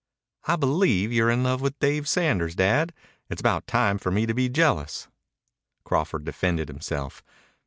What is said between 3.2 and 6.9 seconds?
It's about time for me to be jealous." Crawford defended